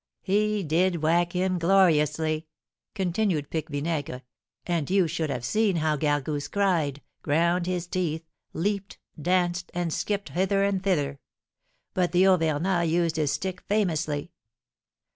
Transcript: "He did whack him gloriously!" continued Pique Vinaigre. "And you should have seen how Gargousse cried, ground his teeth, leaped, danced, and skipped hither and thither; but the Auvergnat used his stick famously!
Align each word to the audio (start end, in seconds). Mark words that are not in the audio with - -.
"He 0.23 0.63
did 0.63 1.03
whack 1.03 1.33
him 1.33 1.59
gloriously!" 1.59 2.47
continued 2.95 3.51
Pique 3.51 3.69
Vinaigre. 3.69 4.23
"And 4.65 4.89
you 4.89 5.07
should 5.07 5.29
have 5.29 5.45
seen 5.45 5.75
how 5.75 5.95
Gargousse 5.95 6.47
cried, 6.47 7.03
ground 7.21 7.67
his 7.67 7.85
teeth, 7.85 8.27
leaped, 8.51 8.97
danced, 9.21 9.69
and 9.75 9.93
skipped 9.93 10.29
hither 10.29 10.63
and 10.63 10.81
thither; 10.83 11.19
but 11.93 12.13
the 12.13 12.25
Auvergnat 12.25 12.89
used 12.89 13.17
his 13.17 13.31
stick 13.33 13.61
famously! 13.61 14.31